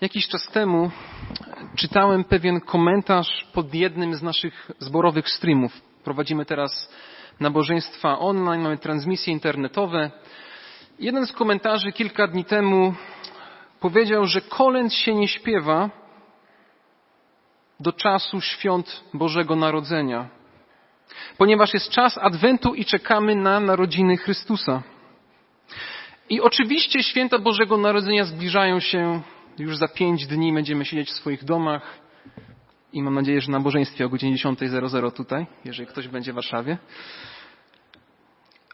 [0.00, 0.90] Jakiś czas temu
[1.76, 5.80] czytałem pewien komentarz pod jednym z naszych zborowych streamów.
[6.04, 6.92] Prowadzimy teraz
[7.40, 10.10] nabożeństwa online, mamy transmisje internetowe.
[10.98, 12.94] Jeden z komentarzy kilka dni temu
[13.80, 15.90] powiedział, że kolęd się nie śpiewa
[17.80, 20.28] do czasu świąt Bożego Narodzenia,
[21.38, 24.82] ponieważ jest czas Adwentu i czekamy na narodziny Chrystusa.
[26.30, 29.22] I oczywiście święta Bożego Narodzenia zbliżają się
[29.58, 31.82] już za pięć dni będziemy siedzieć w swoich domach
[32.92, 36.78] i mam nadzieję, że na nabożeństwie o godzinie 10.00 tutaj, jeżeli ktoś będzie w Warszawie.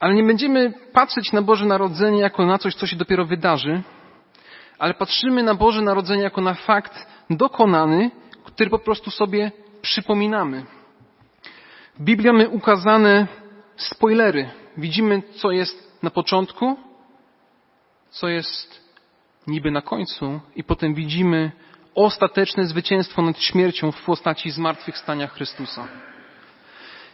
[0.00, 3.82] Ale nie będziemy patrzeć na Boże Narodzenie jako na coś, co się dopiero wydarzy,
[4.78, 8.10] ale patrzymy na Boże Narodzenie jako na fakt dokonany,
[8.44, 9.52] który po prostu sobie
[9.82, 10.64] przypominamy.
[11.94, 13.26] W Biblii mamy ukazane
[13.76, 14.50] spoilery.
[14.76, 16.76] Widzimy, co jest na początku,
[18.10, 18.91] co jest
[19.46, 21.52] niby na końcu i potem widzimy
[21.94, 25.88] ostateczne zwycięstwo nad śmiercią w postaci zmartwychwstania Chrystusa.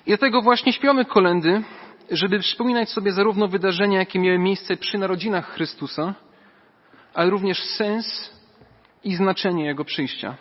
[0.07, 1.63] I dlatego właśnie śpiewamy kolendy,
[2.11, 6.15] żeby przypominać sobie zarówno wydarzenia, jakie miały miejsce przy narodzinach Chrystusa,
[7.15, 8.35] ale również sens
[9.05, 10.37] i znaczenie Jego przyjścia.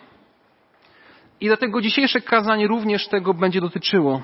[1.40, 4.22] I dlatego dzisiejsze kazanie również tego będzie dotyczyło.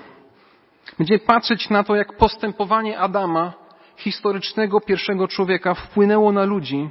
[0.98, 3.52] Będziemy patrzeć na to, jak postępowanie Adama,
[3.96, 6.90] historycznego pierwszego człowieka, wpłynęło na ludzi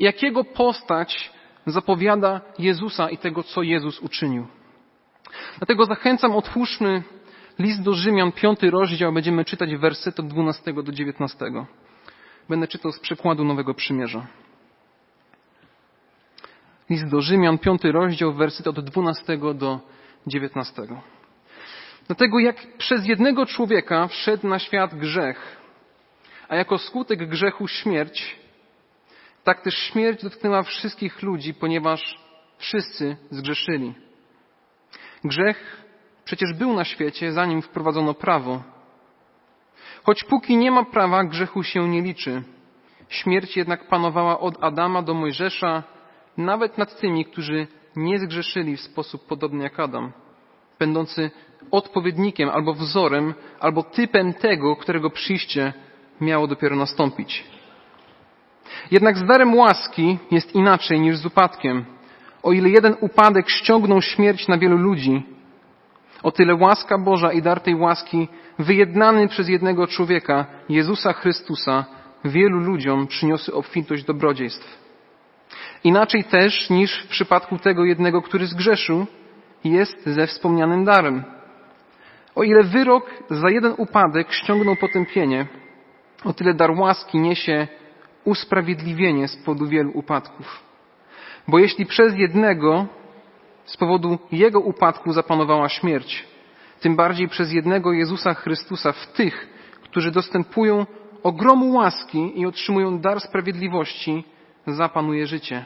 [0.00, 1.30] jakiego postać
[1.66, 4.46] zapowiada Jezusa i tego, co Jezus uczynił.
[5.58, 7.02] Dlatego zachęcam, otwórzmy
[7.58, 11.46] list do Rzymian, piąty rozdział, będziemy czytać wersety od 12 do 19.
[12.48, 14.26] Będę czytał z przekładu Nowego Przymierza.
[16.90, 19.80] List do Rzymian, piąty rozdział, wersety od 12 do
[20.26, 20.82] 19.
[22.06, 25.56] Dlatego jak przez jednego człowieka wszedł na świat grzech,
[26.48, 28.36] a jako skutek grzechu śmierć,
[29.44, 32.18] tak też śmierć dotknęła wszystkich ludzi, ponieważ
[32.58, 33.94] wszyscy zgrzeszyli.
[35.24, 35.84] Grzech
[36.24, 38.62] przecież był na świecie, zanim wprowadzono prawo.
[40.04, 42.42] Choć póki nie ma prawa, grzechu się nie liczy.
[43.08, 45.82] Śmierć jednak panowała od Adama do Mojżesza,
[46.36, 47.66] nawet nad tymi, którzy
[47.96, 50.12] nie zgrzeszyli w sposób podobny jak Adam,
[50.78, 51.30] będący
[51.70, 55.72] odpowiednikiem albo wzorem, albo typem tego, którego przyjście
[56.20, 57.44] miało dopiero nastąpić.
[58.90, 61.84] Jednak z darem łaski jest inaczej niż z upadkiem.
[62.42, 65.22] O ile jeden upadek ściągnął śmierć na wielu ludzi,
[66.22, 68.28] o tyle łaska Boża i dar tej łaski,
[68.58, 71.84] wyjednany przez jednego człowieka, Jezusa Chrystusa,
[72.24, 74.84] wielu ludziom przyniosły obfitość dobrodziejstw.
[75.84, 79.06] Inaczej też niż w przypadku tego jednego, który zgrzeszył,
[79.64, 81.24] jest ze wspomnianym darem.
[82.34, 85.46] O ile wyrok za jeden upadek ściągnął potępienie,
[86.24, 87.68] o tyle dar łaski niesie
[88.24, 90.62] usprawiedliwienie z powodu wielu upadków.
[91.48, 92.86] Bo jeśli przez jednego
[93.64, 96.24] z powodu jego upadku zapanowała śmierć,
[96.80, 99.48] tym bardziej przez jednego Jezusa Chrystusa w tych,
[99.82, 100.86] którzy dostępują
[101.22, 104.24] ogromu łaski i otrzymują dar sprawiedliwości,
[104.66, 105.64] zapanuje życie.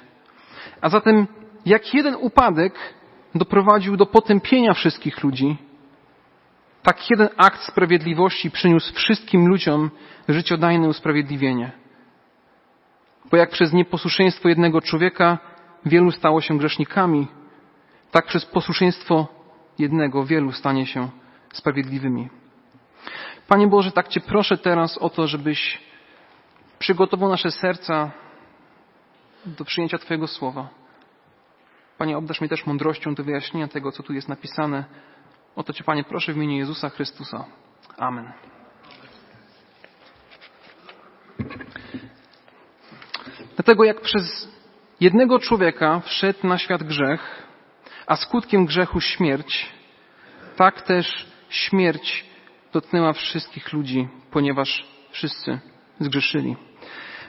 [0.81, 1.27] A zatem,
[1.67, 2.75] jak jeden upadek
[3.35, 5.57] doprowadził do potępienia wszystkich ludzi,
[6.83, 9.91] tak jeden akt sprawiedliwości przyniósł wszystkim ludziom
[10.29, 11.73] życiodajne usprawiedliwienie.
[13.31, 15.39] Bo jak przez nieposłuszeństwo jednego człowieka
[15.85, 17.29] wielu stało się grzesznikami,
[18.11, 19.27] tak przez posłuszeństwo
[19.79, 21.09] jednego wielu stanie się
[21.53, 22.29] sprawiedliwymi.
[23.49, 25.81] Panie Boże, tak Cię proszę teraz o to, żebyś
[26.79, 28.11] przygotował nasze serca
[29.47, 30.69] do przyjęcia Twojego słowa.
[31.99, 34.85] Panie, obdasz mnie też mądrością do wyjaśnienia tego, co tu jest napisane.
[35.57, 37.45] O to Cię, Panie, proszę w imieniu Jezusa Chrystusa.
[37.97, 38.33] Amen.
[43.69, 44.49] Dlatego jak przez
[45.01, 47.47] jednego człowieka wszedł na świat grzech,
[48.07, 49.73] a skutkiem grzechu śmierć,
[50.57, 52.25] tak też śmierć
[52.73, 55.59] dotknęła wszystkich ludzi, ponieważ wszyscy
[56.01, 56.57] zgrzeszyli.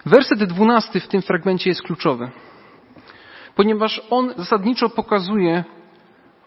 [0.06, 2.32] Werset dwunasty w tym fragmencie jest kluczowy,
[3.56, 5.64] ponieważ on zasadniczo pokazuje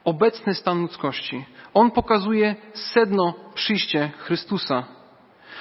[0.05, 1.45] obecny stan ludzkości.
[1.75, 4.85] On pokazuje sedno przyjście Chrystusa.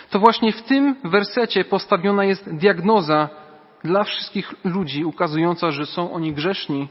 [0.10, 3.41] To właśnie w tym wersecie postawiona jest diagnoza
[3.84, 6.88] dla wszystkich ludzi, ukazująca, że są oni grzeszni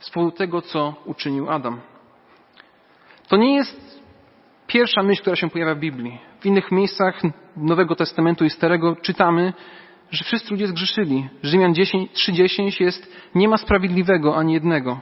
[0.00, 1.80] z powodu tego, co uczynił Adam.
[3.28, 4.02] To nie jest
[4.66, 6.18] pierwsza myśl, która się pojawia w Biblii.
[6.40, 7.22] W innych miejscach
[7.56, 9.52] Nowego Testamentu i Starego czytamy,
[10.10, 11.28] że wszyscy ludzie zgrzeszyli.
[11.42, 15.00] Rzymian 3:10 jest nie ma sprawiedliwego ani jednego.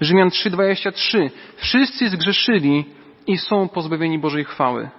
[0.00, 2.84] Rzymian 3:23 wszyscy zgrzeszyli
[3.26, 4.90] i są pozbawieni Bożej chwały.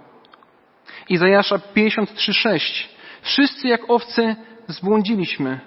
[1.10, 2.90] Izajasza 53:6
[3.22, 4.36] wszyscy jak owce
[4.68, 5.60] zbłądziliśmy.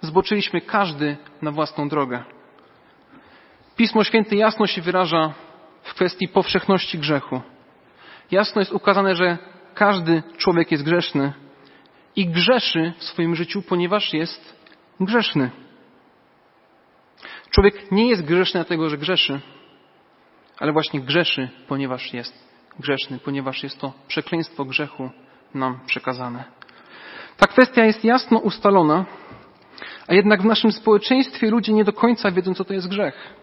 [0.00, 2.24] zboczyliśmy każdy na własną drogę.
[3.76, 5.34] Pismo Święte jasno się wyraża
[5.82, 7.40] w kwestii powszechności grzechu.
[8.30, 9.38] Jasno jest ukazane, że
[9.74, 11.32] każdy człowiek jest grzeszny
[12.16, 14.56] i grzeszy w swoim życiu, ponieważ jest
[15.00, 15.50] grzeszny.
[17.50, 19.40] Człowiek nie jest grzeszny dlatego, że grzeszy,
[20.58, 25.10] ale właśnie grzeszy, ponieważ jest grzeszny, ponieważ jest to przekleństwo grzechu
[25.54, 26.44] nam przekazane.
[27.36, 29.04] Ta kwestia jest jasno ustalona,
[30.08, 33.34] a jednak w naszym społeczeństwie ludzie nie do końca wiedzą, co to jest grzech.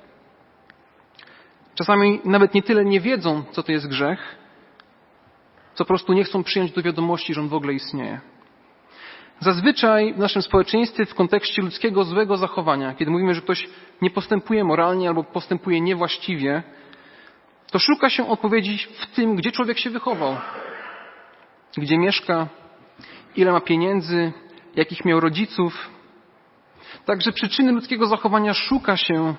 [1.75, 4.35] Czasami nawet nie tyle nie wiedzą, co to jest grzech,
[5.73, 8.19] co po prostu nie chcą przyjąć do wiadomości, że on w ogóle istnieje.
[9.39, 13.69] Zazwyczaj w naszym społeczeństwie w kontekście ludzkiego złego zachowania, kiedy mówimy, że ktoś
[14.01, 16.63] nie postępuje moralnie albo postępuje niewłaściwie,
[17.71, 20.37] to szuka się odpowiedzi w tym, gdzie człowiek się wychował,
[21.77, 22.47] gdzie mieszka,
[23.39, 24.31] ile ma pieniędzy,
[24.75, 25.89] jakich miał rodziców.
[27.05, 29.35] Także przyczyny ludzkiego zachowania szuka się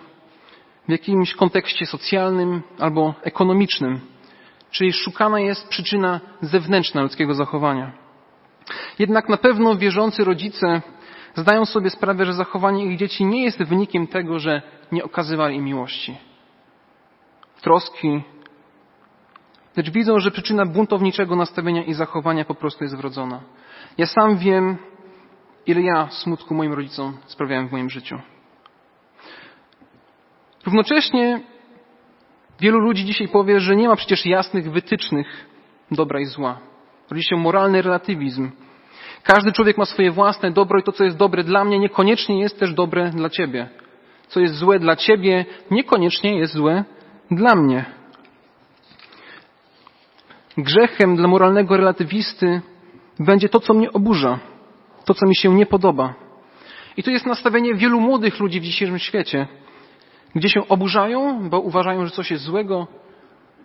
[0.88, 4.00] w jakimś kontekście socjalnym albo ekonomicznym,
[4.70, 7.93] czyli szukana jest przyczyna zewnętrzna ludzkiego zachowania.
[8.99, 10.82] Jednak na pewno wierzący rodzice
[11.35, 14.62] zdają sobie sprawę, że zachowanie ich dzieci nie jest wynikiem tego, że
[14.93, 16.17] nie okazywali im miłości,
[17.61, 18.23] troski,
[19.76, 23.40] lecz widzą, że przyczyna buntowniczego nastawienia i zachowania po prostu jest wrodzona.
[23.99, 24.76] Ja sam wiem,
[25.67, 28.19] ile ja smutku moim rodzicom sprawiałem w moim życiu.
[30.67, 31.40] Równocześnie
[32.61, 35.46] wielu ludzi dzisiaj powie, że nie ma przecież jasnych wytycznych
[35.90, 36.58] dobra i zła.
[37.11, 38.50] Rodzi się moralny relatywizm.
[39.22, 42.58] Każdy człowiek ma swoje własne dobro i to, co jest dobre dla mnie, niekoniecznie jest
[42.58, 43.69] też dobre dla ciebie.
[44.28, 46.84] Co jest złe dla ciebie, niekoniecznie jest złe
[47.31, 48.00] dla mnie.
[50.58, 52.61] Grzechem dla moralnego relatywisty
[53.19, 54.38] będzie to, co mnie oburza,
[55.05, 56.14] to, co mi się nie podoba.
[56.97, 59.47] I to jest nastawienie wielu młodych ludzi w dzisiejszym świecie,
[60.35, 62.87] gdzie się oburzają, bo uważają, że coś jest złego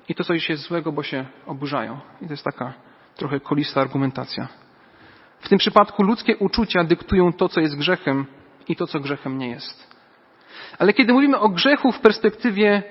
[0.10, 2.00] i to coś jest złego, bo się oburzają.
[2.22, 2.74] I to jest taka
[3.16, 4.48] trochę kolista argumentacja.
[5.40, 8.26] W tym przypadku ludzkie uczucia dyktują to, co jest grzechem
[8.68, 9.96] i to, co grzechem nie jest.
[10.80, 12.84] Ale kiedy mówimy o grzechu w perspektywie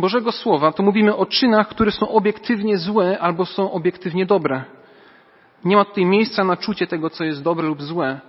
[0.00, 4.64] Bożego Słowa, to mówimy o czynach, które są obiektywnie złe albo są obiektywnie dobre.
[5.64, 8.20] Nie ma tutaj miejsca na czucie tego, co jest dobre lub złe,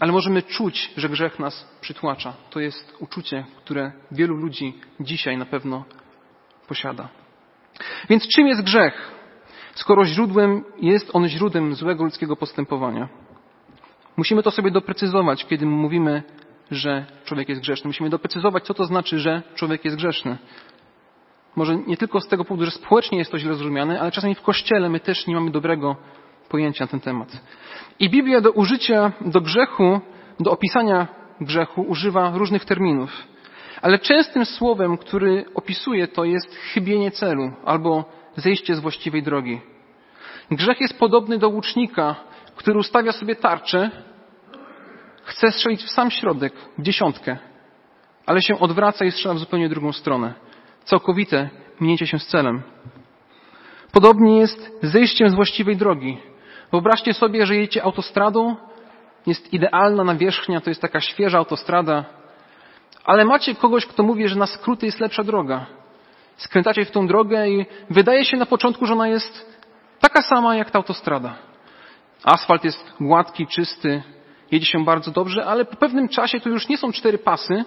[0.00, 2.32] ale możemy czuć, że grzech nas przytłacza.
[2.50, 5.84] To jest uczucie, które wielu ludzi dzisiaj na pewno
[6.68, 7.08] posiada.
[8.08, 9.10] Więc czym jest grzech?
[9.74, 13.08] Skoro źródłem jest on źródłem złego ludzkiego postępowania.
[14.16, 16.22] Musimy to sobie doprecyzować, kiedy mówimy,
[16.70, 17.88] że człowiek jest grzeszny.
[17.88, 20.38] Musimy doprecyzować, co to znaczy, że człowiek jest grzeszny.
[21.56, 24.42] Może nie tylko z tego powodu, że społecznie jest to źle zrozumiane, ale czasami w
[24.42, 25.96] kościele my też nie mamy dobrego
[26.48, 27.28] pojęcia na ten temat.
[27.98, 30.00] I Biblia do użycia, do grzechu,
[30.40, 31.06] do opisania
[31.40, 33.10] grzechu używa różnych terminów.
[33.82, 38.04] Ale częstym słowem, który opisuje to jest chybienie celu albo
[38.36, 39.60] zejście z właściwej drogi.
[40.50, 42.16] Grzech jest podobny do łucznika,
[42.56, 43.90] który ustawia sobie tarczę,
[45.24, 47.36] chce strzelić w sam środek, w dziesiątkę,
[48.26, 50.34] ale się odwraca i strzela w zupełnie drugą stronę.
[50.84, 51.50] Całkowite
[51.80, 52.62] minięcie się z celem.
[53.92, 56.18] Podobnie jest zejściem z właściwej drogi.
[56.72, 58.56] Wyobraźcie sobie, że jedziecie autostradą,
[59.26, 62.04] jest idealna nawierzchnia, to jest taka świeża autostrada,
[63.04, 65.66] ale macie kogoś, kto mówi, że na skróty jest lepsza droga.
[66.36, 69.60] Skręcacie w tą drogę i wydaje się na początku, że ona jest
[70.00, 71.34] taka sama jak ta autostrada.
[72.24, 74.02] Asfalt jest gładki, czysty,
[74.50, 77.64] jedzie się bardzo dobrze, ale po pewnym czasie to już nie są cztery pasy,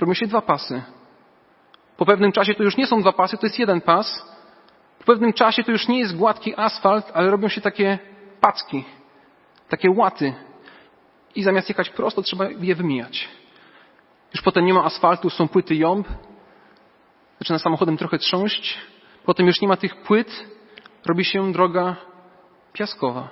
[0.00, 0.82] robią się dwa pasy.
[2.00, 4.24] Po pewnym czasie to już nie są dwa pasy, to jest jeden pas.
[4.98, 7.98] Po pewnym czasie to już nie jest gładki asfalt, ale robią się takie
[8.40, 8.84] packi,
[9.68, 10.34] takie łaty.
[11.34, 13.28] I zamiast jechać prosto, trzeba je wymijać.
[14.34, 16.08] Już potem nie ma asfaltu, są płyty jąb.
[17.38, 18.78] Zaczyna samochodem trochę trząść.
[19.24, 20.46] Potem już nie ma tych płyt.
[21.06, 21.96] Robi się droga
[22.72, 23.28] piaskowa.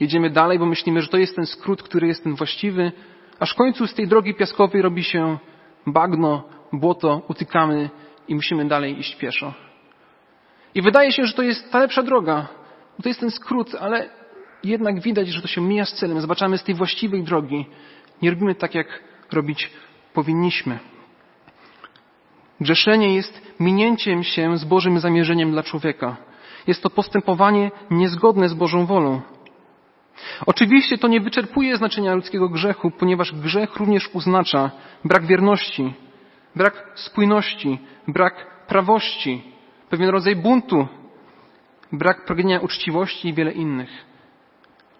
[0.00, 2.92] Jedziemy dalej, bo myślimy, że to jest ten skrót, który jest ten właściwy.
[3.38, 5.38] Aż w końcu z tej drogi piaskowej robi się
[5.86, 7.90] bagno, błoto, utykamy
[8.28, 9.54] i musimy dalej iść pieszo.
[10.74, 12.48] I wydaje się, że to jest ta lepsza droga.
[13.02, 14.08] To jest ten skrót, ale
[14.64, 16.20] jednak widać, że to się mija z celem.
[16.20, 17.66] Zobaczamy z tej właściwej drogi.
[18.22, 19.02] Nie robimy tak, jak
[19.32, 19.70] robić
[20.14, 20.78] powinniśmy.
[22.60, 26.16] Grzeszenie jest minięciem się z Bożym zamierzeniem dla człowieka.
[26.66, 29.20] Jest to postępowanie niezgodne z Bożą wolą.
[30.46, 34.70] Oczywiście to nie wyczerpuje znaczenia ludzkiego grzechu, ponieważ grzech również oznacza
[35.04, 35.94] brak wierności,
[36.56, 37.78] brak spójności,
[38.08, 39.52] brak prawości,
[39.90, 40.88] pewien rodzaj buntu,
[41.92, 43.90] brak pragnienia uczciwości i wiele innych.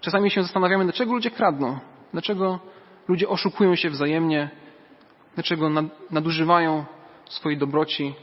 [0.00, 1.78] Czasami się zastanawiamy, dlaczego ludzie kradną,
[2.12, 2.60] dlaczego
[3.08, 4.50] ludzie oszukują się wzajemnie,
[5.34, 5.70] dlaczego
[6.10, 6.84] nadużywają
[7.28, 8.14] swojej dobroci.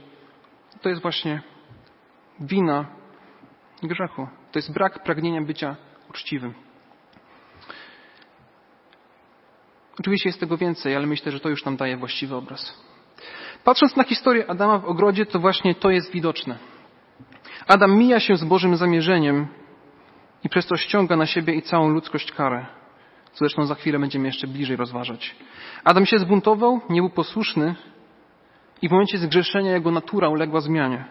[0.81, 1.41] To jest właśnie
[2.39, 2.85] wina
[3.83, 4.27] grzechu.
[4.51, 5.75] To jest brak pragnienia bycia
[6.09, 6.53] uczciwym.
[9.99, 12.88] Oczywiście jest tego więcej, ale myślę, że to już nam daje właściwy obraz.
[13.63, 16.57] Patrząc na historię Adama w ogrodzie, to właśnie to jest widoczne.
[17.67, 19.47] Adam mija się z Bożym zamierzeniem
[20.43, 22.65] i przez to ściąga na siebie i całą ludzkość karę.
[23.31, 25.35] Co zresztą za chwilę będziemy jeszcze bliżej rozważać.
[25.83, 27.75] Adam się zbuntował, nie był posłuszny
[28.81, 31.05] i w momencie zgrzeszenia jego natura uległa zmianie.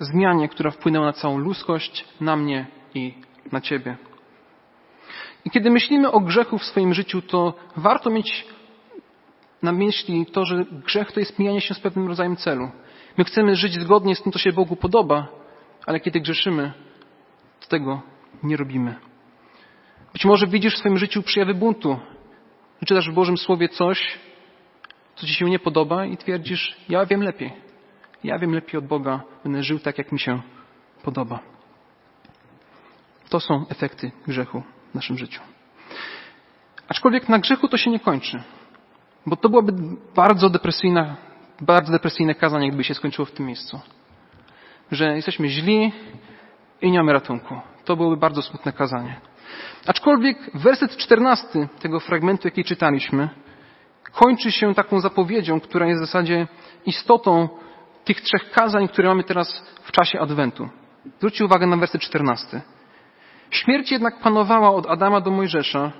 [0.00, 3.14] Zmianie, która wpłynęła na całą ludzkość, na mnie i
[3.52, 3.96] na ciebie.
[5.44, 8.46] I kiedy myślimy o grzechu w swoim życiu, to warto mieć
[9.62, 12.70] na myśli to, że grzech to jest mijanie się z pewnym rodzajem celu.
[13.16, 15.28] My chcemy żyć zgodnie z tym, co się Bogu podoba,
[15.86, 16.72] ale kiedy grzeszymy,
[17.60, 18.02] to tego
[18.42, 18.94] nie robimy.
[20.12, 21.98] Być może widzisz w swoim życiu przejawy buntu.
[22.86, 24.18] Czytasz w Bożym Słowie coś,
[25.16, 27.52] co ci się nie podoba i twierdzisz, ja wiem lepiej.
[28.24, 30.42] Ja wiem lepiej od Boga, będę żył tak, jak mi się
[31.02, 31.40] podoba.
[33.28, 35.40] To są efekty grzechu w naszym życiu.
[36.88, 38.42] Aczkolwiek na grzechu to się nie kończy.
[39.26, 39.72] Bo to byłoby
[40.16, 41.16] bardzo depresyjne,
[41.60, 43.80] bardzo depresyjne kazanie, gdyby się skończyło w tym miejscu.
[44.90, 45.92] Że jesteśmy źli
[46.82, 47.60] i nie mamy ratunku.
[47.84, 49.20] To byłoby bardzo smutne kazanie.
[49.86, 53.28] Aczkolwiek werset czternasty tego fragmentu, jaki czytaliśmy,
[54.12, 56.46] kończy się taką zapowiedzią, która jest w zasadzie
[56.86, 57.48] istotą
[58.04, 60.68] tych trzech kazań, które mamy teraz w czasie Adwentu.
[61.18, 62.60] Zwróćcie uwagę na werset czternasty.
[63.50, 65.92] Śmierć jednak panowała od Adama do Mojżesza,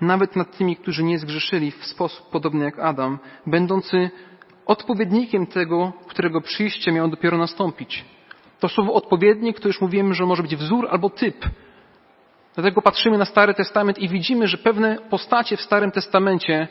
[0.00, 4.10] nawet nad tymi, którzy nie zgrzeszyli w sposób podobny jak Adam, będący
[4.66, 8.04] odpowiednikiem tego, którego przyjście miało dopiero nastąpić.
[8.60, 11.46] To słowo odpowiednik to już mówimy, że może być wzór albo typ.
[12.54, 16.68] Dlatego patrzymy na Stary Testament i widzimy, że pewne postacie w Starym Testamencie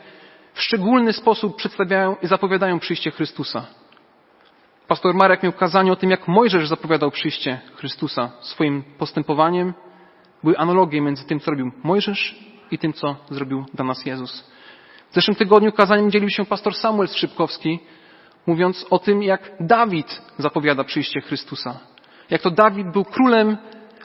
[0.54, 3.66] w szczególny sposób przedstawiają i zapowiadają przyjście Chrystusa.
[4.88, 9.74] Pastor Marek miał kazanie o tym, jak Mojżesz zapowiadał przyjście Chrystusa swoim postępowaniem.
[10.42, 14.50] Były analogie między tym, co robił Mojżesz i tym, co zrobił dla nas Jezus.
[15.10, 17.78] W zeszłym tygodniu kazaniem dzielił się pastor Samuel Skrzypkowski,
[18.46, 21.80] mówiąc o tym, jak Dawid zapowiada przyjście Chrystusa.
[22.30, 23.56] Jak to Dawid był królem,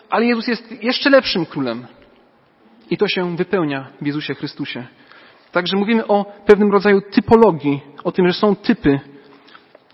[0.09, 1.87] ale Jezus jest jeszcze lepszym królem.
[2.89, 4.87] I to się wypełnia w Jezusie Chrystusie.
[5.51, 8.99] Także mówimy o pewnym rodzaju typologii, o tym, że są typy.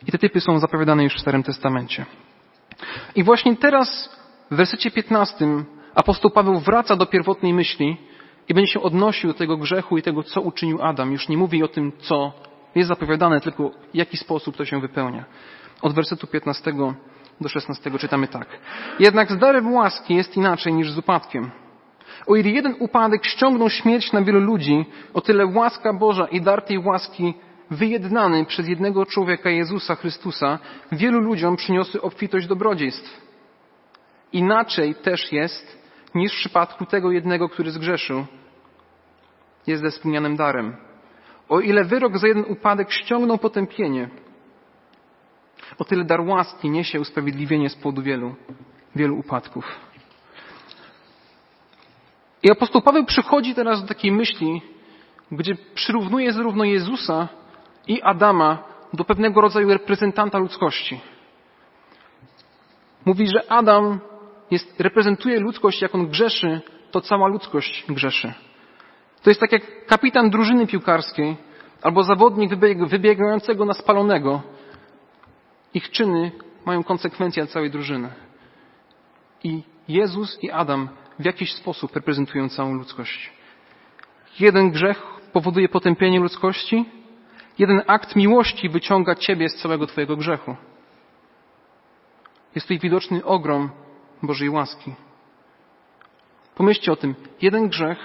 [0.08, 2.06] I te typy są zapowiadane już w Starym Testamencie.
[3.16, 4.10] I właśnie teraz
[4.52, 5.46] w wersecie 15
[5.96, 7.98] apostoł Paweł wraca do pierwotnej myśli
[8.50, 11.12] i będzie się odnosił do tego grzechu i tego, co uczynił Adam.
[11.12, 12.32] Już nie mówi o tym, co
[12.76, 15.26] jest zapowiadane, tylko w jaki sposób to się wypełnia.
[15.82, 16.74] Od wersetu 15
[17.42, 18.48] do 16 czytamy tak.
[19.00, 21.52] Jednak z darem łaski jest inaczej niż z upadkiem.
[22.28, 26.62] O ile jeden upadek ściągnął śmierć na wielu ludzi, o tyle łaska Boża i dar
[26.62, 27.34] tej łaski
[27.72, 30.60] wyjednany przez jednego człowieka Jezusa Chrystusa
[30.92, 33.22] wielu ludziom przyniosły obfitość dobrodziejstw.
[34.34, 35.81] Inaczej też jest
[36.16, 38.26] niż w przypadku tego jednego, który zgrzeszył.
[39.68, 40.76] Jest ze wspomnianym darem.
[41.50, 44.10] O ile wyrok za jeden upadek ściągnął potępienie,
[45.78, 48.36] o tyle dar łaski niesie usprawiedliwienie z powodu wielu,
[48.96, 49.66] wielu upadków.
[52.44, 54.62] I apostoł Paweł przychodzi teraz do takiej myśli,
[55.32, 57.28] gdzie przyrównuje zarówno Jezusa
[57.88, 58.64] i Adama
[58.94, 61.02] do pewnego rodzaju reprezentanta ludzkości.
[63.06, 64.00] Mówi, że Adam
[64.52, 68.34] jest, reprezentuje ludzkość, jak on grzeszy, to cała ludzkość grzeszy.
[69.24, 71.38] To jest tak jak kapitan drużyny piłkarskiej
[71.82, 72.56] albo zawodnik
[72.88, 74.42] wybiegającego na spalonego.
[75.74, 76.32] Ich czyny
[76.66, 78.10] mają konsekwencje całej drużyny.
[79.44, 80.90] I Jezus i Adam
[81.20, 83.32] w jakiś sposób reprezentują całą ludzkość.
[84.40, 85.04] Jeden grzech
[85.34, 86.86] powoduje potępienie ludzkości,
[87.60, 90.56] jeden akt miłości wyciąga ciebie z całego twojego grzechu.
[92.56, 93.70] Jest tutaj widoczny ogrom
[94.24, 94.94] Bożej łaski.
[96.56, 97.16] Pomyślcie o tym.
[97.42, 98.00] Jeden grzech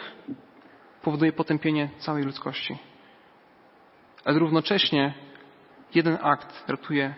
[1.03, 2.79] powoduje potępienie całej ludzkości.
[4.25, 5.15] Ale równocześnie
[5.95, 7.15] jeden akt ratuje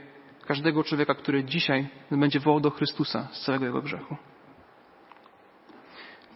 [0.47, 4.17] każdego człowieka, który dzisiaj będzie wołał do Chrystusa z całego jego grzechu.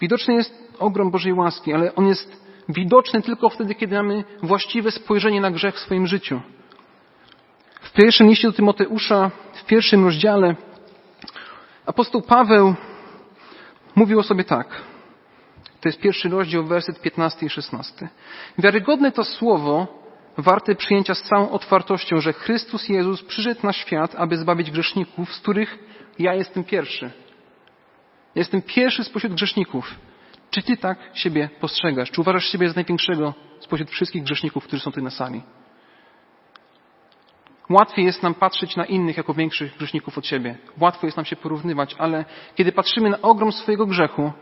[0.00, 5.40] Widoczny jest ogrom Bożej łaski, ale on jest widoczny tylko wtedy, kiedy mamy właściwe spojrzenie
[5.40, 6.40] na grzech w swoim życiu.
[7.80, 10.56] W pierwszym liście do Tymoteusza, w pierwszym rozdziale,
[11.86, 12.74] apostoł Paweł
[13.94, 14.68] mówił o sobie tak.
[15.80, 18.08] To jest pierwszy rozdział, werset 15 i 16.
[18.58, 20.02] Wiarygodne to słowo,
[20.38, 25.40] warte przyjęcia z całą otwartością, że Chrystus Jezus przyszedł na świat, aby zbawić grzeszników, z
[25.40, 25.78] których
[26.18, 27.10] ja jestem pierwszy.
[28.34, 29.94] Jestem pierwszy spośród grzeszników.
[30.50, 32.10] Czy ty tak siebie postrzegasz?
[32.10, 35.42] Czy uważasz siebie za największego spośród wszystkich grzeszników, którzy są tutaj na sali?
[37.70, 40.58] Łatwiej jest nam patrzeć na innych jako większych grzeszników od siebie.
[40.80, 44.32] Łatwo jest nam się porównywać, ale kiedy patrzymy na ogrom swojego grzechu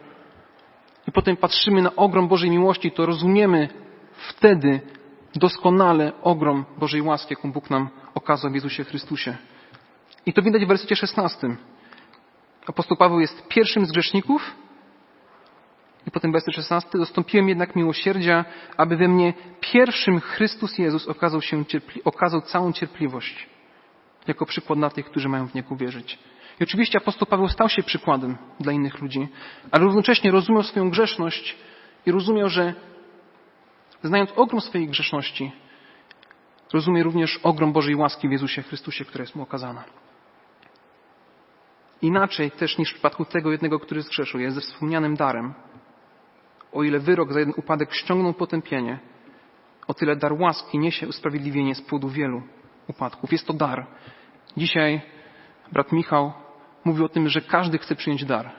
[1.09, 3.69] i potem patrzymy na ogrom Bożej miłości, to rozumiemy
[4.29, 4.81] wtedy
[5.35, 9.37] doskonale ogrom Bożej łaski, jaką Bóg nam okazał w Jezusie Chrystusie.
[10.27, 11.57] I to widać w wersecie 16.
[12.67, 14.55] Apostoł Paweł jest pierwszym z grzeszników
[16.07, 16.99] i potem werset 16.
[16.99, 18.45] Dostąpiłem jednak miłosierdzia,
[18.77, 23.49] aby we mnie pierwszym Chrystus Jezus okazał, się cierpli- okazał całą cierpliwość
[24.27, 26.19] jako przykład dla tych, którzy mają w Niego wierzyć.
[26.61, 29.29] I oczywiście apostoł Paweł stał się przykładem dla innych ludzi,
[29.71, 31.57] ale równocześnie rozumiał swoją grzeszność
[32.07, 32.75] i rozumiał, że
[34.03, 35.53] znając ogrom swojej grzeszności,
[36.73, 39.85] rozumie również ogrom Bożej łaski w Jezusie Chrystusie, która jest mu okazana.
[42.03, 45.55] Inaczej też niż w przypadku tego jednego, który zgrzeszył, jest ze wspomnianym darem.
[46.73, 48.99] O ile wyrok za jeden upadek ściągnął potępienie,
[49.87, 52.43] o tyle dar łaski niesie usprawiedliwienie z płodu wielu
[52.89, 53.33] upadków.
[53.33, 53.87] Jest to dar.
[54.57, 55.01] Dzisiaj
[55.73, 56.33] brat Michał
[56.85, 58.51] mówił o tym, że każdy chce przyjąć dar.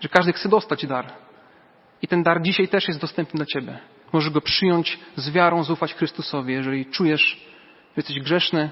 [0.00, 1.12] Że każdy chce dostać dar.
[2.02, 3.78] I ten dar dzisiaj też jest dostępny dla Ciebie.
[4.12, 6.52] Możesz go przyjąć z wiarą, zaufać Chrystusowi.
[6.52, 7.46] Jeżeli czujesz,
[7.86, 8.70] że jesteś grzeszny,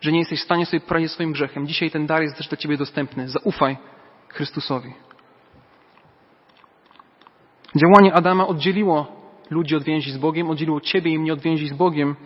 [0.00, 2.56] że nie jesteś w stanie sobie poradzić swoim grzechem, dzisiaj ten dar jest też dla
[2.56, 3.28] Ciebie dostępny.
[3.28, 3.76] Zaufaj
[4.28, 4.94] Chrystusowi.
[7.76, 9.06] Działanie Adama oddzieliło
[9.50, 12.16] ludzi od więzi z Bogiem, oddzieliło Ciebie i mnie od więzi z Bogiem,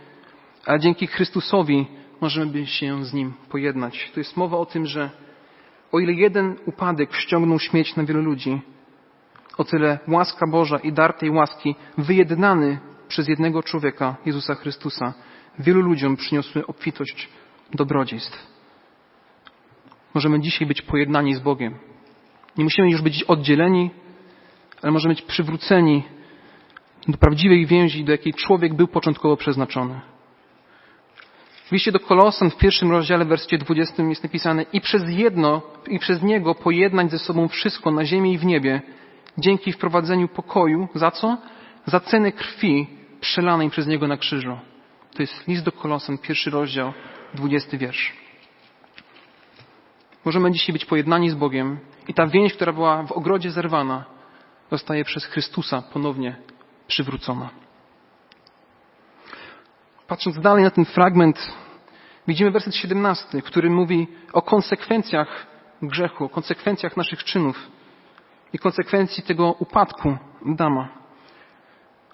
[0.66, 1.86] ale dzięki Chrystusowi
[2.20, 4.10] możemy się z Nim pojednać.
[4.14, 5.10] To jest mowa o tym, że
[5.92, 8.60] o ile jeden upadek ściągnął śmierć na wielu ludzi,
[9.58, 12.78] o tyle łaska Boża i dar tej łaski wyjednany
[13.08, 15.14] przez jednego człowieka, Jezusa Chrystusa,
[15.58, 17.28] wielu ludziom przyniosły obfitość
[17.74, 18.46] dobrodziejstw.
[20.14, 21.74] Możemy dzisiaj być pojednani z Bogiem.
[22.58, 23.90] Nie musimy już być oddzieleni,
[24.82, 26.02] ale możemy być przywróceni
[27.08, 30.00] do prawdziwej więzi, do jakiej człowiek był początkowo przeznaczony.
[31.70, 35.62] W liście do Kolosan w pierwszym rozdziale, w wersecie 20 jest napisane i przez jedno,
[35.88, 38.82] i przez niego pojednać ze sobą wszystko na ziemi i w niebie,
[39.38, 40.88] dzięki wprowadzeniu pokoju.
[40.94, 41.38] Za co?
[41.86, 42.86] Za cenę krwi
[43.20, 44.58] przelanej przez niego na krzyżu.
[45.14, 46.92] To jest list do Kolosan, pierwszy rozdział,
[47.34, 48.12] 20 wiersz.
[50.24, 54.04] Możemy dzisiaj być pojednani z Bogiem i ta więź, która była w ogrodzie zerwana,
[54.70, 56.36] zostaje przez Chrystusa ponownie
[56.86, 57.50] przywrócona.
[60.08, 61.52] Patrząc dalej na ten fragment,
[62.28, 65.46] widzimy werset 17, który mówi o konsekwencjach
[65.82, 67.70] grzechu, o konsekwencjach naszych czynów
[68.52, 70.88] i konsekwencji tego upadku Dama.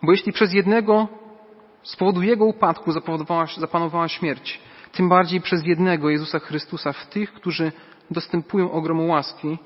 [0.02, 1.08] Bo jeśli przez jednego
[1.82, 2.92] z powodu jego upadku
[3.58, 4.60] zapanowała śmierć,
[4.92, 7.72] tym bardziej przez jednego Jezusa Chrystusa w tych, którzy
[8.10, 9.58] dostępują ogromu łaski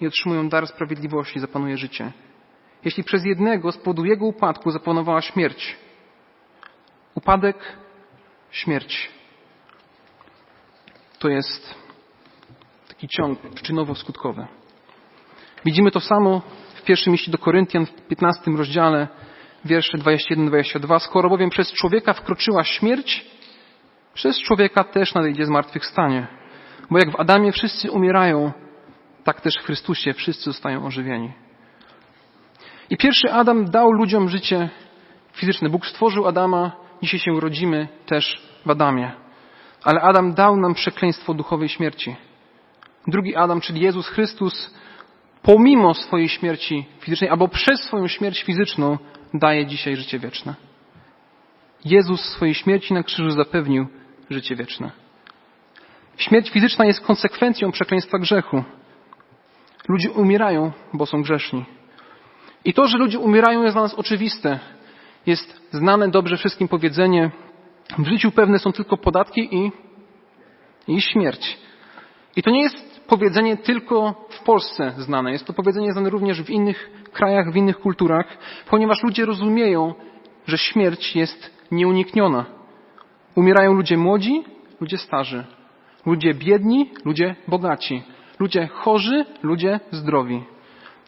[0.00, 2.12] i otrzymują dar sprawiedliwości, zapanuje życie.
[2.84, 5.76] Jeśli przez jednego z powodu jego upadku zapanowała śmierć,
[7.14, 7.56] upadek,
[8.50, 9.10] śmierć,
[11.18, 11.74] to jest
[12.88, 14.46] taki ciąg przyczynowo-skutkowy.
[15.64, 16.42] Widzimy to samo
[16.74, 19.08] w pierwszym liście do Koryntian w 15 rozdziale,
[19.64, 20.98] wiersze 21-22.
[20.98, 23.26] Skoro bowiem przez człowieka wkroczyła śmierć,
[24.14, 26.26] przez człowieka też nadejdzie zmartwychwstanie.
[26.90, 28.52] Bo jak w Adamie wszyscy umierają,
[29.24, 31.32] tak też w Chrystusie wszyscy zostają ożywieni.
[32.90, 34.68] I pierwszy Adam dał ludziom życie
[35.32, 35.68] fizyczne.
[35.68, 39.12] Bóg stworzył Adama, dzisiaj się urodzimy też w Adamie.
[39.84, 42.16] Ale Adam dał nam przekleństwo duchowej śmierci.
[43.06, 44.74] Drugi Adam, czyli Jezus Chrystus,
[45.42, 48.98] pomimo swojej śmierci fizycznej albo przez swoją śmierć fizyczną,
[49.34, 50.54] daje dzisiaj życie wieczne.
[51.84, 53.86] Jezus swojej śmierci na krzyżu zapewnił
[54.30, 54.90] życie wieczne.
[56.16, 58.64] Śmierć fizyczna jest konsekwencją przekleństwa grzechu.
[59.90, 61.64] Ludzie umierają, bo są grzeszni.
[62.64, 64.60] I to, że ludzie umierają jest dla nas oczywiste.
[65.26, 67.30] Jest znane dobrze wszystkim powiedzenie,
[67.98, 69.72] w życiu pewne są tylko podatki i,
[70.88, 71.58] i śmierć.
[72.36, 75.32] I to nie jest powiedzenie tylko w Polsce znane.
[75.32, 79.94] Jest to powiedzenie znane również w innych krajach, w innych kulturach, ponieważ ludzie rozumieją,
[80.46, 82.44] że śmierć jest nieunikniona.
[83.34, 84.44] Umierają ludzie młodzi,
[84.80, 85.44] ludzie starzy,
[86.06, 88.02] ludzie biedni, ludzie bogaci,
[88.40, 90.44] ludzie chorzy, ludzie zdrowi.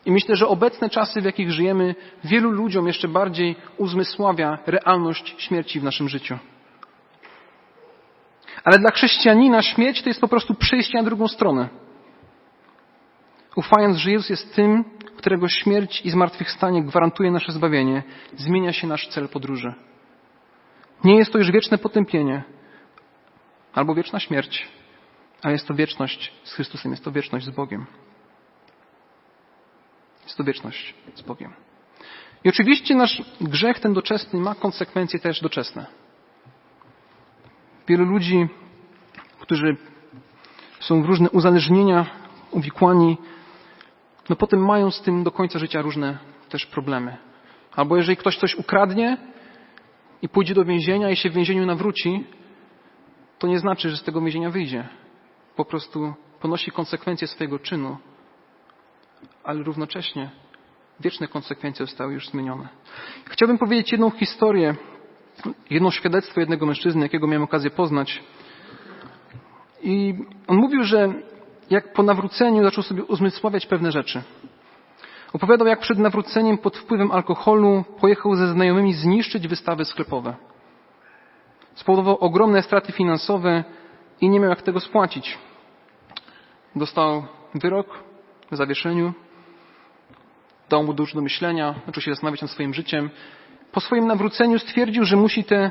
[0.07, 5.81] I myślę, że obecne czasy, w jakich żyjemy, wielu ludziom jeszcze bardziej uzmysławia realność śmierci
[5.81, 6.39] w naszym życiu.
[8.65, 11.69] Ale dla chrześcijanina śmierć to jest po prostu przejście na drugą stronę.
[13.57, 14.85] Ufając, że Jezus jest tym,
[15.17, 18.03] którego śmierć i zmartwychwstanie gwarantuje nasze zbawienie,
[18.37, 19.75] zmienia się nasz cel podróży.
[21.05, 22.43] Nie jest to już wieczne potępienie
[23.75, 24.69] albo wieczna śmierć,
[25.43, 27.87] ale jest to wieczność z Chrystusem, jest to wieczność z Bogiem.
[30.25, 31.53] Jest to wieczność z Bogiem.
[32.45, 35.87] I oczywiście nasz grzech ten doczesny ma konsekwencje też doczesne.
[37.89, 38.49] Wielu ludzi,
[39.41, 39.77] którzy
[40.81, 42.07] są w różne uzależnienia
[42.51, 43.17] uwikłani,
[44.29, 47.17] no potem mają z tym do końca życia różne też problemy.
[47.73, 49.17] Albo jeżeli ktoś coś ukradnie
[50.23, 52.25] i pójdzie do więzienia i się w więzieniu nawróci,
[53.39, 54.89] to nie znaczy, że z tego więzienia wyjdzie.
[55.57, 57.97] Po prostu ponosi konsekwencje swojego czynu,
[59.45, 60.31] ale równocześnie
[61.01, 62.69] wieczne konsekwencje zostały już zmienione.
[63.25, 64.75] Chciałbym powiedzieć jedną historię,
[65.71, 68.23] jedno świadectwo jednego mężczyzny, jakiego miałem okazję poznać.
[69.83, 70.15] I
[70.47, 71.13] on mówił, że
[71.71, 74.23] jak po nawróceniu zaczął sobie uzmysławiać pewne rzeczy.
[75.33, 80.35] Opowiadał, jak przed nawróceniem pod wpływem alkoholu pojechał ze znajomymi zniszczyć wystawy sklepowe.
[81.75, 83.65] Spowodował ogromne straty finansowe
[84.23, 85.39] i nie miał jak tego spłacić.
[86.77, 87.99] Dostał wyrok
[88.51, 89.13] w zawieszeniu,
[90.69, 93.11] dał mu dużo do myślenia, zaczął się zastanawiać nad swoim życiem.
[93.73, 95.71] Po swoim nawróceniu stwierdził, że musi te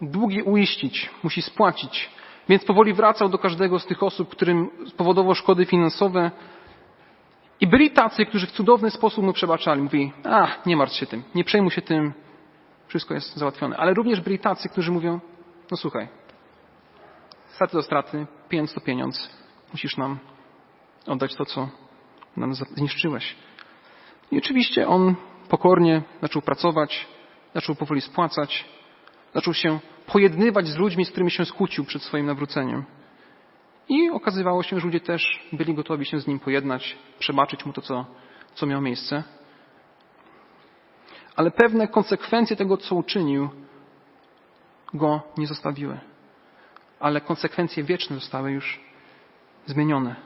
[0.00, 2.10] długi uiścić, musi spłacić.
[2.48, 6.30] Więc powoli wracał do każdego z tych osób, którym spowodował szkody finansowe.
[7.60, 9.82] I byli tacy, którzy w cudowny sposób mu przebaczali.
[9.82, 12.12] Mówi, a, nie martw się tym, nie przejmuj się tym,
[12.86, 13.76] wszystko jest załatwione.
[13.76, 15.20] Ale również byli tacy, którzy mówią,
[15.70, 16.08] no słuchaj,
[17.54, 19.30] straty do straty, pieniądz to pieniądz,
[19.72, 20.18] musisz nam
[21.06, 21.68] oddać to, co
[22.36, 23.36] nam zniszczyłeś.
[24.30, 25.14] I oczywiście on
[25.48, 27.06] pokornie zaczął pracować,
[27.54, 28.64] zaczął powoli spłacać,
[29.34, 32.84] zaczął się pojednywać z ludźmi, z którymi się skłócił przed swoim nawróceniem.
[33.88, 37.80] I okazywało się, że ludzie też byli gotowi się z nim pojednać, przebaczyć mu to,
[37.80, 38.06] co,
[38.54, 39.24] co miało miejsce.
[41.36, 43.48] Ale pewne konsekwencje tego, co uczynił,
[44.94, 46.11] go nie zostawiły.
[47.02, 48.80] Ale konsekwencje wieczne zostały już
[49.66, 50.16] zmienione.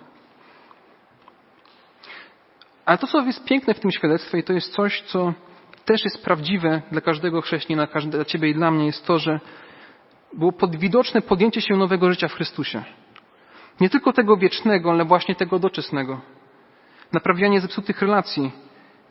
[2.84, 5.32] Ale to, co jest piękne w tym świadectwie, i to jest coś, co
[5.84, 9.40] też jest prawdziwe dla każdego chrześcijanina, dla Ciebie i dla mnie, jest to, że
[10.32, 12.84] było podwidoczne podjęcie się nowego życia w Chrystusie.
[13.80, 16.20] Nie tylko tego wiecznego, ale właśnie tego doczesnego.
[17.12, 18.52] Naprawianie zepsutych relacji,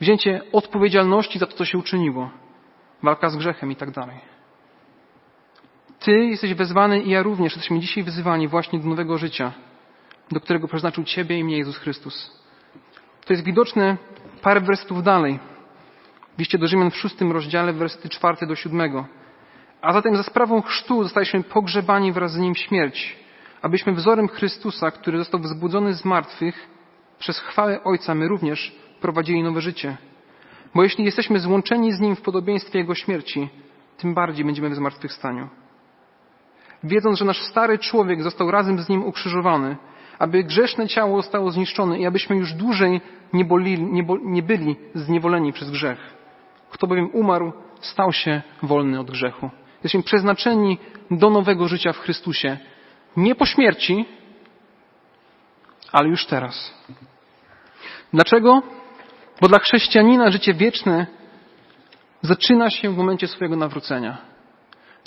[0.01, 2.29] wzięcie odpowiedzialności za to, co się uczyniło,
[3.03, 4.34] walka z grzechem i tak dalej.
[6.05, 9.51] Ty jesteś wezwany i ja również jesteśmy dzisiaj wyzywani właśnie do nowego życia,
[10.31, 12.43] do którego przeznaczył Ciebie i mnie Jezus Chrystus.
[13.25, 13.97] To jest widoczne
[14.41, 15.39] parę wersetów dalej.
[16.35, 19.05] W liście do Rzymian w szóstym rozdziale, wersety czwarte do siódmego.
[19.81, 23.15] A zatem za sprawą chrztu zostaliśmy pogrzebani wraz z Nim w śmierć,
[23.61, 26.67] abyśmy wzorem Chrystusa, który został wzbudzony z martwych,
[27.19, 29.97] przez chwałę Ojca my również prowadzili nowe życie.
[30.75, 33.49] Bo jeśli jesteśmy złączeni z Nim w podobieństwie Jego śmierci,
[33.97, 35.64] tym bardziej będziemy w zmartwychwstaniu.
[36.83, 39.77] Wiedząc, że nasz stary człowiek został razem z Nim ukrzyżowany,
[40.19, 43.01] aby grzeszne ciało zostało zniszczone i abyśmy już dłużej
[43.33, 46.13] nie, boli, nie, bo, nie byli zniewoleni przez grzech.
[46.69, 49.49] Kto bowiem umarł, stał się wolny od grzechu.
[49.73, 50.77] Jesteśmy przeznaczeni
[51.11, 52.57] do nowego życia w Chrystusie.
[53.17, 54.05] Nie po śmierci,
[55.91, 56.73] ale już teraz.
[58.13, 58.61] Dlaczego?
[59.41, 61.07] Bo dla chrześcijanina życie wieczne
[62.21, 64.17] zaczyna się w momencie swojego nawrócenia.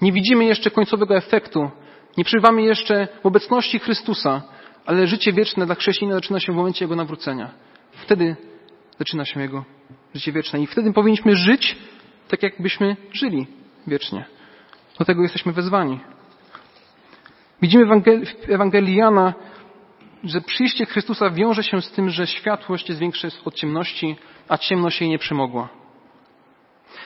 [0.03, 1.71] Nie widzimy jeszcze końcowego efektu,
[2.17, 4.43] nie przeżywamy jeszcze w obecności Chrystusa,
[4.87, 7.51] ale życie wieczne dla chrześcijanina zaczyna się w momencie jego nawrócenia.
[7.93, 8.37] Wtedy
[8.99, 9.65] zaczyna się jego
[10.15, 11.77] życie wieczne i wtedy powinniśmy żyć
[12.29, 13.47] tak, jakbyśmy żyli
[13.87, 14.25] wiecznie.
[14.99, 16.01] Do tego jesteśmy wezwani.
[17.63, 19.35] Widzimy w Ewangelii Jana,
[20.25, 24.17] że przyjście Chrystusa wiąże się z tym, że światłość jest większa od ciemności,
[24.49, 25.69] a ciemność jej nie przemogła.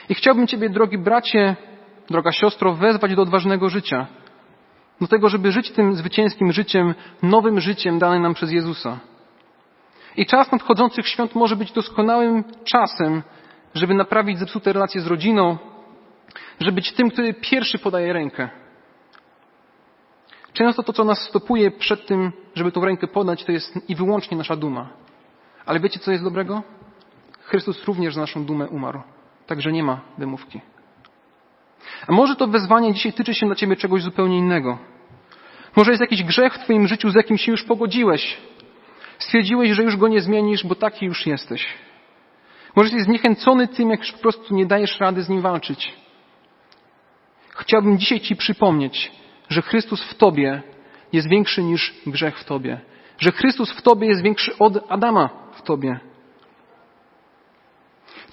[0.09, 1.55] I chciałbym Ciebie, drogi bracie,
[2.09, 4.07] droga siostro, wezwać do odważnego życia.
[5.01, 8.99] Do tego, żeby żyć tym zwycięskim życiem, nowym życiem danym nam przez Jezusa.
[10.17, 13.23] I czas nadchodzących świąt może być doskonałym czasem,
[13.73, 15.57] żeby naprawić zepsute relacje z rodziną,
[16.59, 18.49] żeby być tym, który pierwszy podaje rękę.
[20.53, 24.37] Często to, co nas stopuje przed tym, żeby tą rękę podać, to jest i wyłącznie
[24.37, 24.89] nasza duma.
[25.65, 26.63] Ale wiecie, co jest dobrego?
[27.43, 29.01] Chrystus również za naszą dumę umarł.
[29.47, 30.61] Także nie ma wymówki.
[32.07, 34.77] A może to wezwanie dzisiaj tyczy się dla Ciebie czegoś zupełnie innego.
[35.75, 38.37] Może jest jakiś grzech w Twoim życiu, z jakim się już pogodziłeś.
[39.19, 41.65] Stwierdziłeś, że już go nie zmienisz, bo taki już jesteś.
[42.75, 45.93] Może jesteś zniechęcony tym, jak już po prostu nie dajesz rady z nim walczyć.
[47.49, 49.11] Chciałbym dzisiaj Ci przypomnieć,
[49.49, 50.61] że Chrystus w Tobie
[51.13, 52.79] jest większy niż grzech w Tobie.
[53.19, 55.99] Że Chrystus w Tobie jest większy od Adama w Tobie.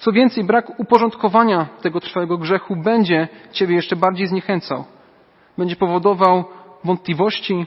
[0.01, 4.85] Co więcej, brak uporządkowania tego trwałego grzechu będzie Ciebie jeszcze bardziej zniechęcał.
[5.57, 6.43] Będzie powodował
[6.83, 7.65] wątpliwości,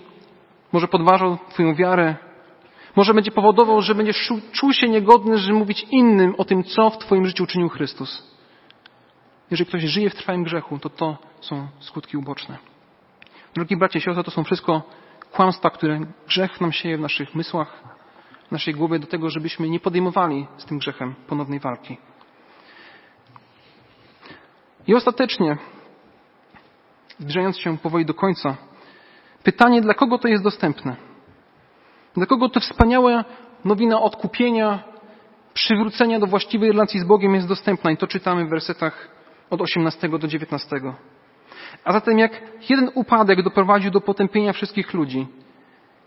[0.72, 2.16] może podważał Twoją wiarę,
[2.96, 6.98] Może będzie powodował, że będziesz czuł się niegodny, żeby mówić innym o tym, co w
[6.98, 8.34] Twoim życiu uczynił Chrystus.
[9.50, 12.58] Jeżeli ktoś żyje w trwałym grzechu, to to są skutki uboczne.
[13.54, 14.82] Drogi bracie, siostry, to są wszystko
[15.32, 17.82] kłamstwa, które grzech nam sieje w naszych mysłach,
[18.48, 21.96] w naszej głowie do tego, żebyśmy nie podejmowali z tym grzechem ponownej walki.
[24.86, 25.56] I ostatecznie,
[27.18, 28.56] zbliżając się powoli do końca,
[29.42, 30.96] pytanie, dla kogo to jest dostępne?
[32.16, 33.24] Dla kogo to wspaniała
[33.64, 34.82] nowina odkupienia,
[35.54, 37.90] przywrócenia do właściwej relacji z Bogiem jest dostępna?
[37.90, 39.08] I to czytamy w wersetach
[39.50, 40.80] od 18 do 19.
[41.84, 45.26] A zatem jak jeden upadek doprowadził do potępienia wszystkich ludzi,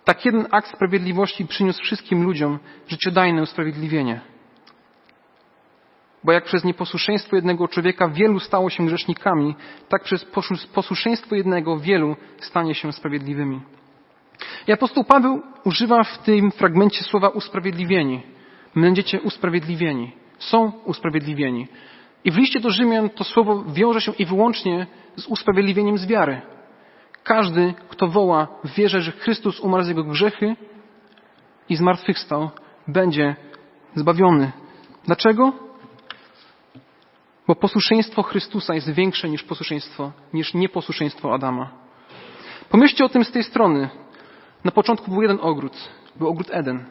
[0.04, 4.22] tak jeden akt sprawiedliwości przyniósł wszystkim ludziom życiodajne usprawiedliwienie.
[6.24, 9.56] Bo jak przez nieposłuszeństwo jednego człowieka wielu stało się grzesznikami,
[9.90, 10.26] tak przez
[10.74, 13.62] posłuszeństwo jednego wielu stanie się sprawiedliwymi.
[14.68, 18.22] I apostoł Paweł używa w tym fragmencie słowa usprawiedliwieni.
[18.76, 20.12] Będziecie usprawiedliwieni.
[20.40, 21.68] Są usprawiedliwieni.
[22.26, 26.42] I w liście do Rzymian to słowo wiąże się i wyłącznie z usprawiedliwieniem z wiary.
[27.24, 30.56] Każdy, kto woła w wierze, że Chrystus umarł z jego grzechy
[31.70, 32.50] i zmartwychwstał,
[32.88, 33.36] będzie
[33.96, 34.52] zbawiony.
[35.06, 35.67] Dlaczego?
[37.48, 41.70] Bo posłuszeństwo Chrystusa jest większe niż posłuszeństwo, niż nieposłuszeństwo Adama.
[42.70, 43.90] Pomyślcie o tym z tej strony.
[44.64, 45.74] Na początku był jeden ogród.
[46.16, 46.86] Był ogród Eden.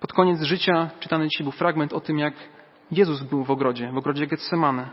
[0.00, 2.34] Pod koniec życia czytany dzisiaj był fragment o tym, jak
[2.90, 4.88] Jezus był w ogrodzie, w ogrodzie Getsemane.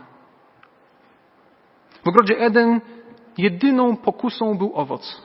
[2.04, 2.80] W ogrodzie Eden
[3.38, 5.22] jedyną pokusą był owoc.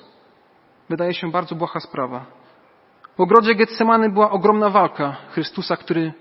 [0.90, 2.26] Wydaje się bardzo błaha sprawa.
[3.18, 6.13] W ogrodzie Getsemany była ogromna walka Chrystusa, który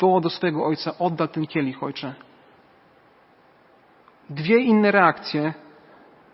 [0.00, 2.14] wołał do swojego ojca: Oddal ten kielich, ojcze.
[4.30, 5.54] Dwie inne reakcje,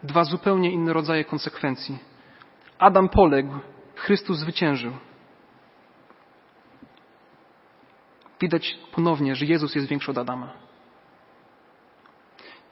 [0.02, 1.98] dwa zupełnie inne rodzaje konsekwencji.
[2.78, 3.54] Adam poległ,
[3.94, 4.92] Chrystus zwyciężył.
[8.40, 10.52] Widać ponownie, że Jezus jest większy od Adama.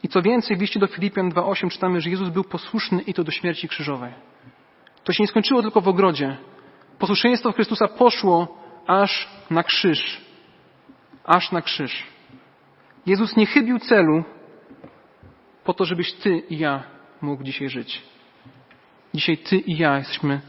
[0.03, 3.25] I co więcej, w liście do Filipian 2,8 czytamy, że Jezus był posłuszny i to
[3.25, 4.13] do śmierci krzyżowej.
[5.05, 6.37] To się nie skończyło tylko w ogrodzie.
[6.99, 10.30] Posłuszeństwo Chrystusa poszło aż na krzyż.
[11.31, 12.07] Aż na krzyż.
[13.07, 14.25] Jezus nie chybił celu
[15.65, 16.83] po to, żebyś ty i ja
[17.21, 18.03] mógł dzisiaj żyć.
[19.15, 20.41] Dzisiaj ty i ja jesteśmy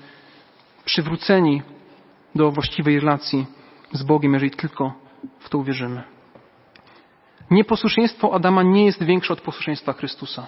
[0.85, 1.61] przywróceni
[2.35, 3.45] do właściwej relacji
[3.91, 4.93] z Bogiem, jeżeli tylko
[5.39, 6.03] w to uwierzymy.
[7.51, 10.47] Nieposłuszeństwo Adama nie jest większe od posłuszeństwa Chrystusa.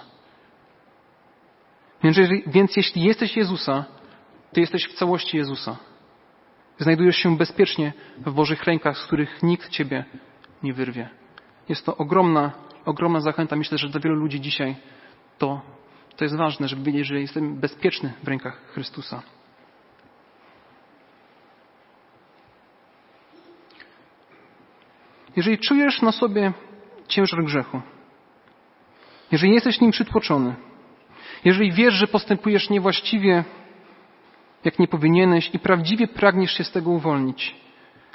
[2.02, 3.84] Więc, jeżeli, więc jeśli jesteś Jezusa,
[4.52, 5.76] to jesteś w całości Jezusa.
[6.78, 10.04] Znajdujesz się bezpiecznie w Bożych rękach, z których nikt Ciebie
[10.62, 11.08] nie wyrwie.
[11.68, 12.52] Jest to ogromna,
[12.84, 13.56] ogromna zachęta.
[13.56, 14.76] Myślę, że dla wielu ludzi dzisiaj
[15.38, 15.60] to,
[16.16, 19.22] to jest ważne, żeby wiedzieć, że jestem bezpieczny w rękach Chrystusa.
[25.36, 26.52] Jeżeli czujesz na sobie
[27.08, 27.80] ciężar grzechu,
[29.32, 30.54] jeżeli jesteś nim przytłoczony,
[31.44, 33.44] jeżeli wiesz, że postępujesz niewłaściwie,
[34.64, 37.54] jak nie powinieneś i prawdziwie pragniesz się z tego uwolnić,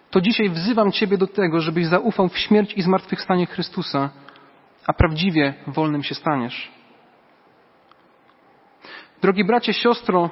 [0.09, 4.09] to dzisiaj wzywam Ciebie do tego, żebyś zaufał w śmierć i zmartwychwstanie Chrystusa,
[4.87, 6.71] a prawdziwie wolnym się staniesz.
[9.21, 10.29] Drogi bracie, siostro,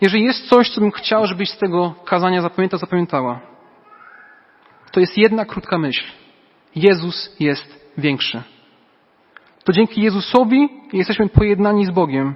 [0.00, 3.40] jeżeli jest coś, co bym chciał, żebyś z tego kazania zapamiętał, zapamiętała,
[4.92, 6.04] to jest jedna krótka myśl.
[6.76, 8.42] Jezus jest większy.
[9.64, 12.34] To dzięki Jezusowi jesteśmy pojednani z Bogiem.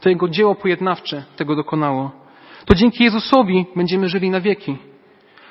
[0.00, 2.21] To Jego dzieło pojednawcze tego dokonało.
[2.64, 4.76] To dzięki Jezusowi będziemy żyli na wieki.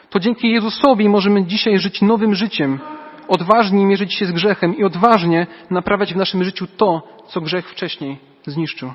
[0.10, 2.80] To dzięki Jezusowi możemy dzisiaj żyć nowym życiem,
[3.28, 8.18] odważnie mierzyć się z grzechem i odważnie naprawiać w naszym życiu to, co grzech wcześniej
[8.46, 8.94] zniszczył.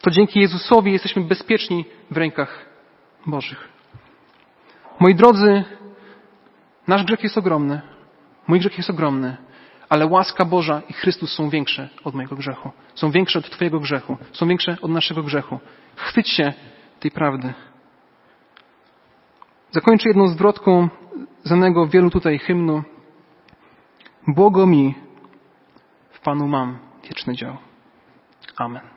[0.00, 2.66] To dzięki Jezusowi jesteśmy bezpieczni w rękach
[3.26, 3.68] Bożych.
[5.00, 5.64] Moi drodzy,
[6.88, 7.80] nasz grzech jest ogromny.
[8.48, 9.36] Mój grzech jest ogromny,
[9.92, 12.70] ale łaska Boża i Chrystus są większe od mojego grzechu.
[12.94, 14.16] Są większe od Twojego grzechu.
[14.32, 15.60] Są większe od naszego grzechu.
[15.96, 16.52] Chwyć się
[17.00, 17.54] tej prawdy.
[19.70, 20.88] Zakończę jedną zwrotką
[21.44, 22.82] znanego wielu tutaj hymnu.
[24.28, 24.94] Błogo mi,
[26.10, 27.56] w Panu mam wieczny dział.
[28.56, 28.91] Amen.